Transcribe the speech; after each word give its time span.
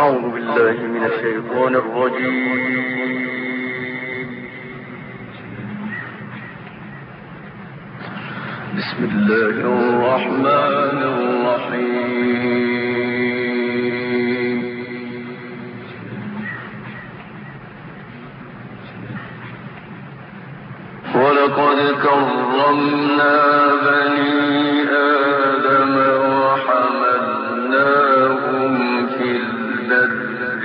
أعوذ 0.00 0.30
بالله 0.34 0.76
من 0.94 1.04
الشيطان 1.04 1.74
الرجيم. 1.74 2.46
بسم 8.76 9.00
الله 9.12 9.56
الرحمن 9.72 11.00
الرحيم. 11.16 12.20
ولقد 21.14 21.78
كرمنا 22.04 23.36
بني 23.86 24.65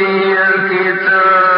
في 0.00 0.06
الكتاب 0.06 1.49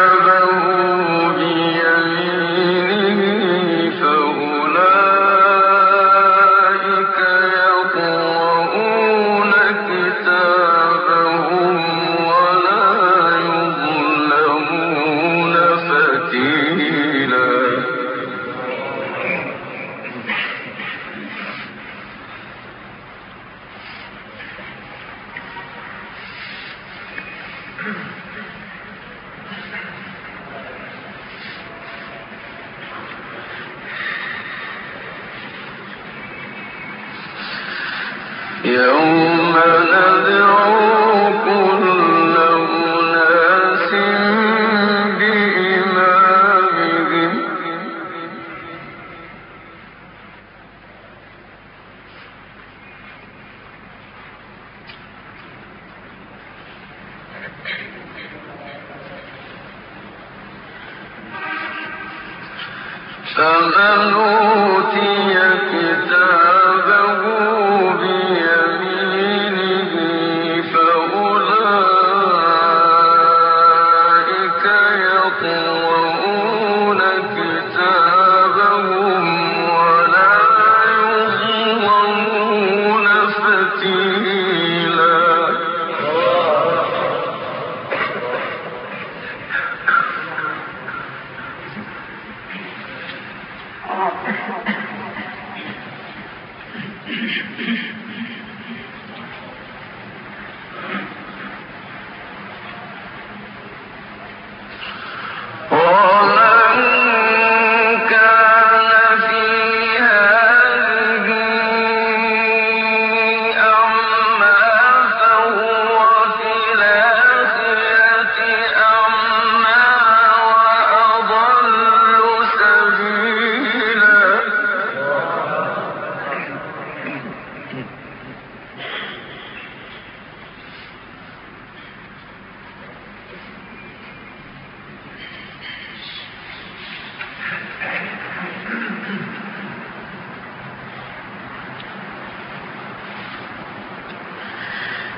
يوم 38.63 39.55
ندعو 39.91 40.82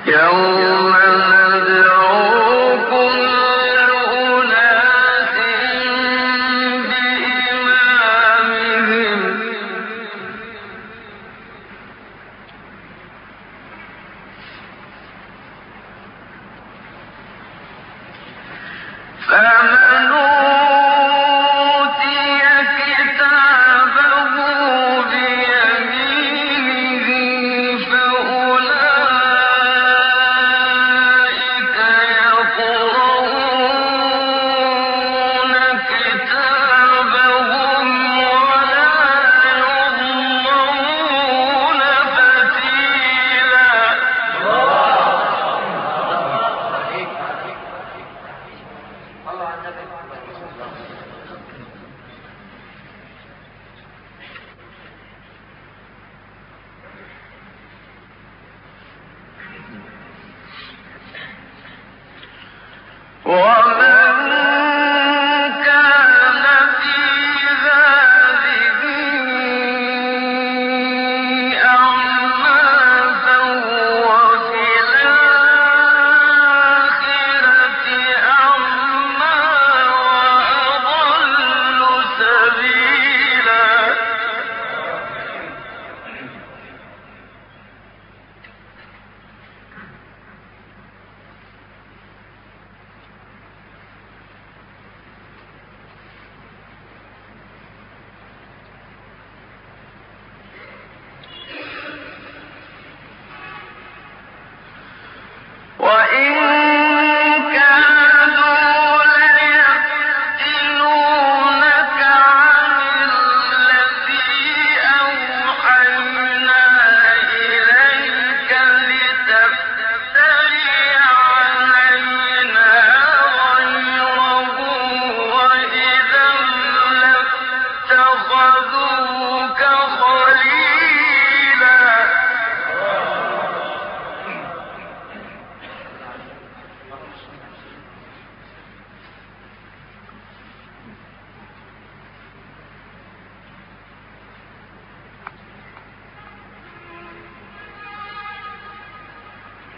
يوم 0.06 0.92
نذر 0.92 2.05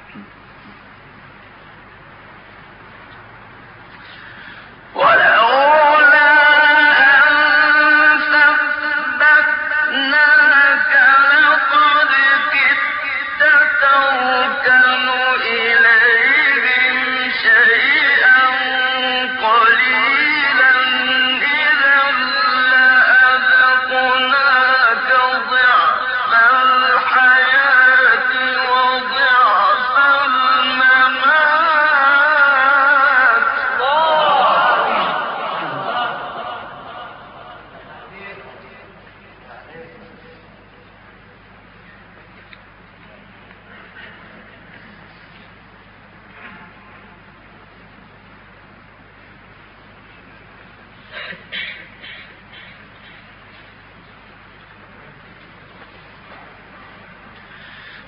peace. 0.09 0.48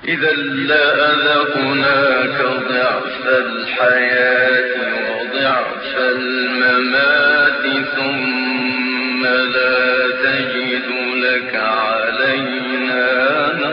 إذا 0.08 0.32
لأذقناك 0.70 2.38
ضعف 2.42 3.26
الحياة 3.28 4.74
وضعف 5.10 5.96
الممات 5.98 7.64
ثم 7.96 9.22
لا 9.26 10.06
تجد 10.24 10.88
لك 11.16 11.54
علينا 11.54 13.04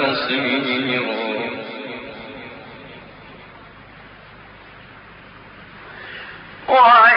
نصيرا. 0.01 1.27
وإن 6.67 7.16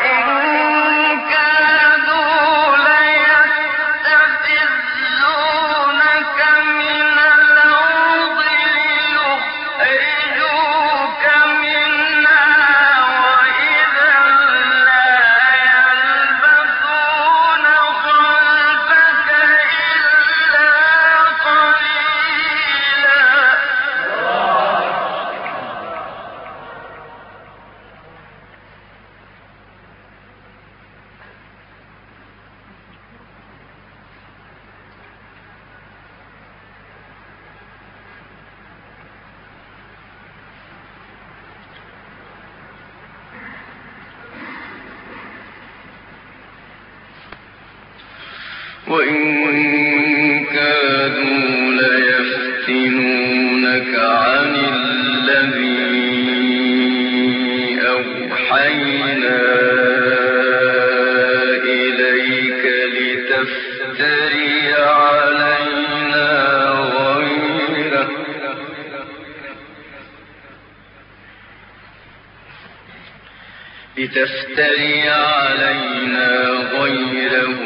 لتفتري 74.11 75.09
علينا 75.09 76.29
غيره 76.75 77.59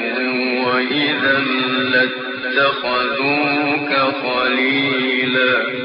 وإذا 0.67 1.39
لاتخذوك 2.45 3.93
خليلا. 4.23 5.84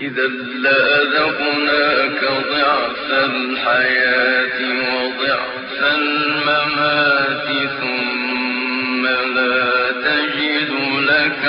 إذا 0.00 0.26
لأذقناك 0.62 2.20
ضعف 2.24 3.10
الحياة 3.10 4.58
وضعف 4.88 5.94
الممات 5.94 7.46
ثم 7.80 9.06
لا 9.06 9.90
تجد 9.90 10.70
لك 11.08 11.44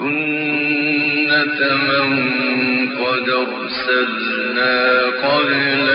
سنة 0.00 1.74
من 1.74 2.08
قد 2.88 3.28
أرسلنا 3.28 4.74
قبلك 5.22 5.89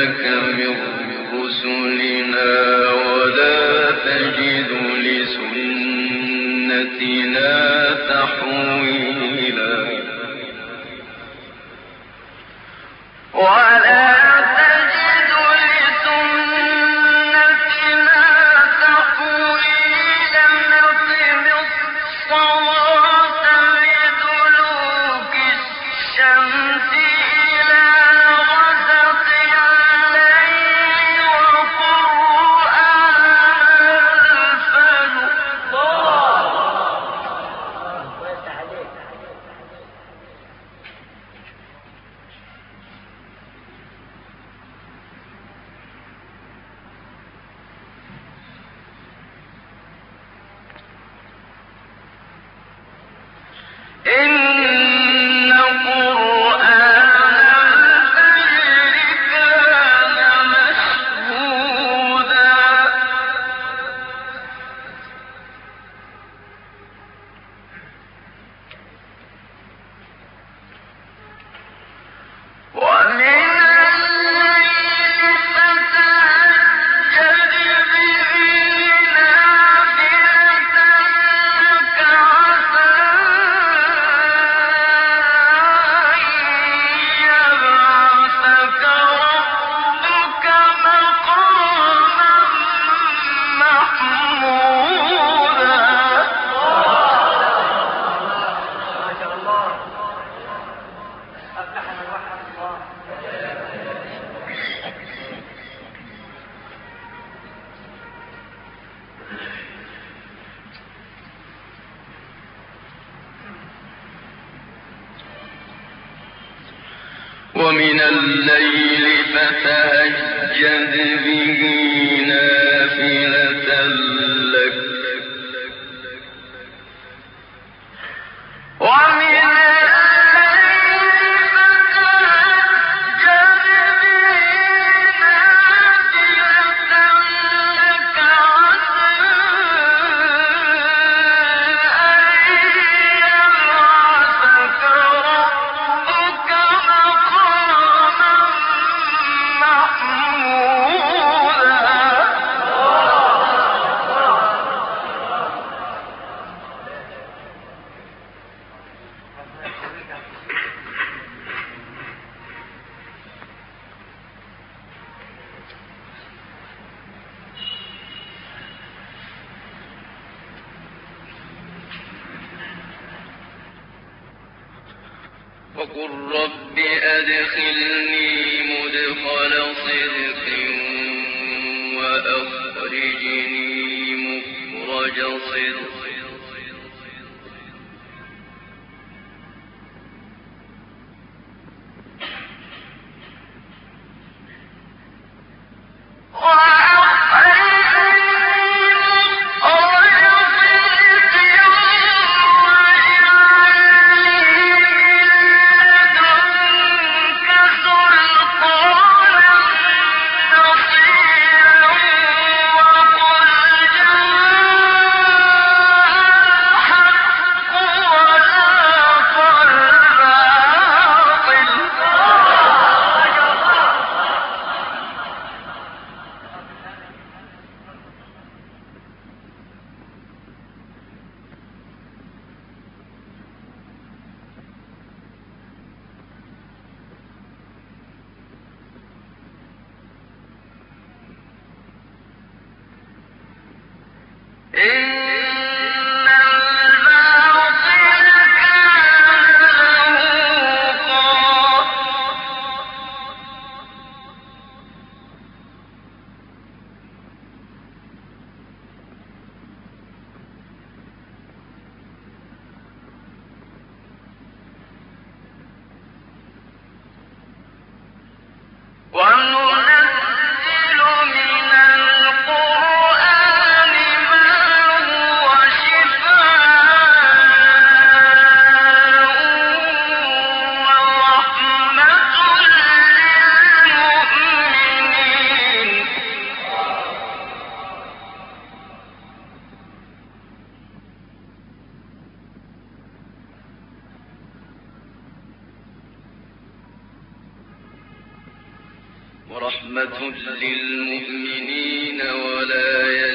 ورحمة 299.55 300.19
للمؤمنين 300.61 302.21
ولا 302.21 303.07
يزال 303.11 303.34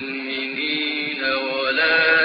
للمؤمنين 0.00 1.20
ولا 1.24 2.19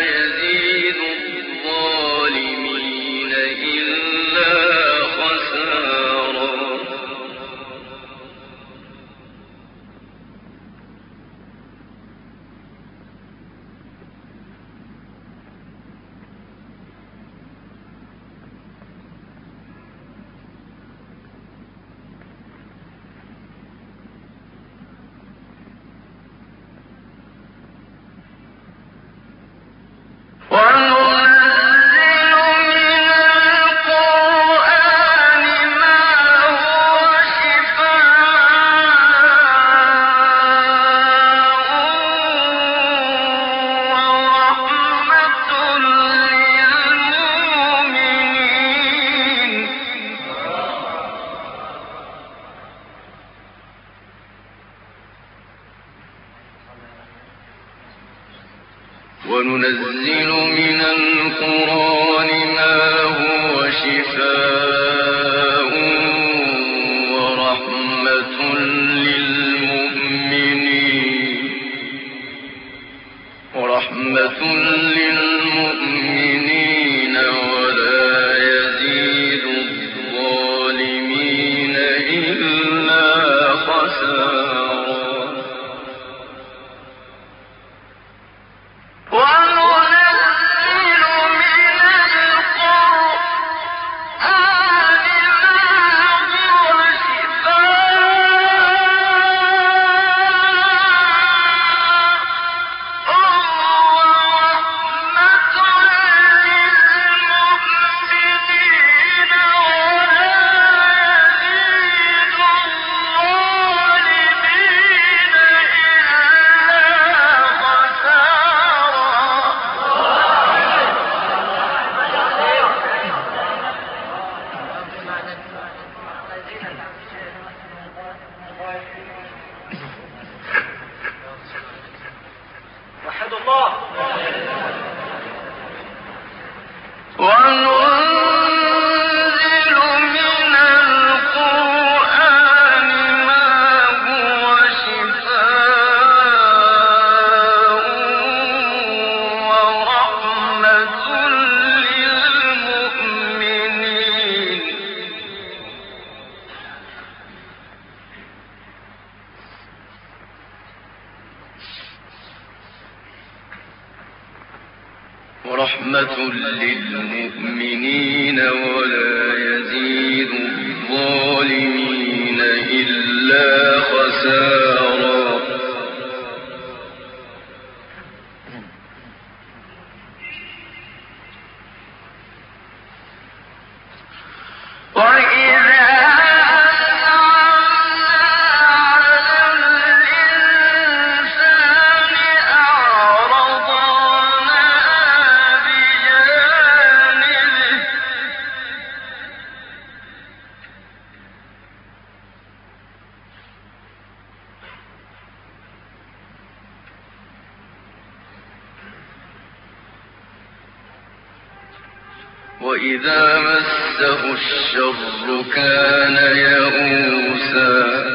وإذا 212.66 213.40
مسه 213.40 214.34
الشر 214.34 215.46
كان 215.56 216.16
يئوسا 216.38 218.15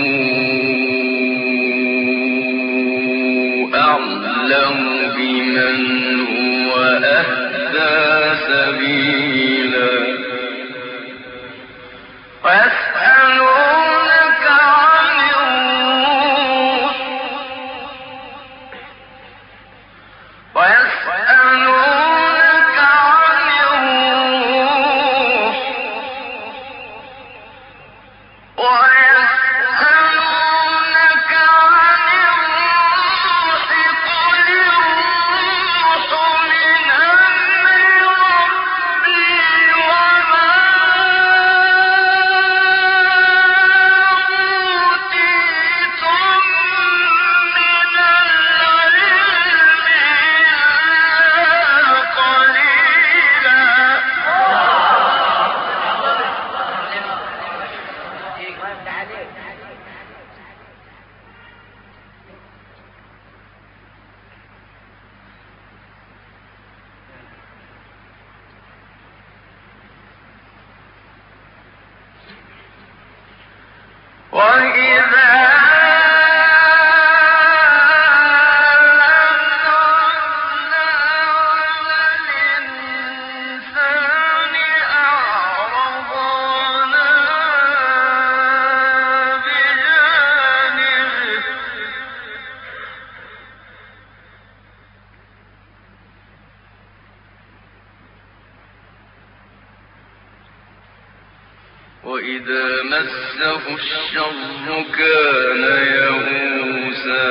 مسه 103.41 103.73
الشر 103.73 104.83
كان 104.97 105.63
يئوسا 105.93 107.29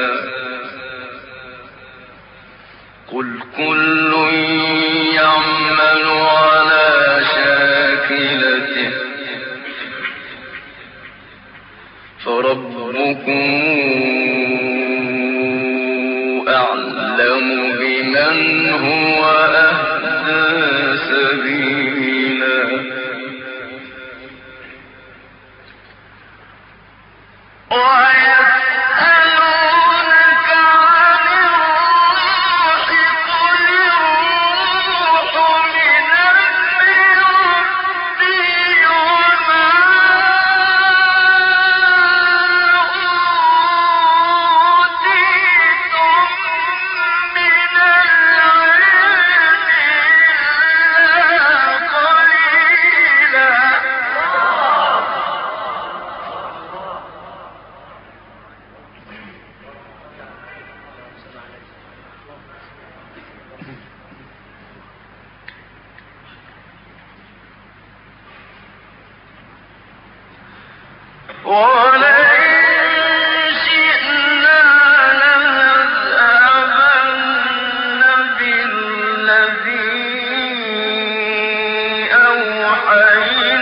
قل 3.12 3.40
كل 3.56 4.12
يعمل 5.14 6.04
على 6.08 7.20
شاكلته 7.34 8.90
فربكم 12.24 13.59
حي 82.74 83.59